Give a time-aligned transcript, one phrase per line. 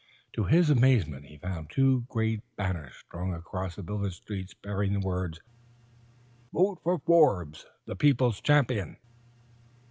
[0.33, 4.99] To his amazement he found two great banners strung across the village streets bearing the
[4.99, 5.39] words:
[6.51, 8.97] "_Vote for Forbes the People's Champion!